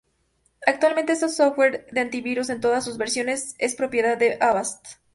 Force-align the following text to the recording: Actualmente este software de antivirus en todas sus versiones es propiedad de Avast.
Actualmente 0.65 1.13
este 1.13 1.29
software 1.29 1.85
de 1.91 1.99
antivirus 2.01 2.49
en 2.49 2.59
todas 2.59 2.83
sus 2.83 2.97
versiones 2.97 3.53
es 3.59 3.75
propiedad 3.75 4.17
de 4.17 4.35
Avast. 4.41 4.83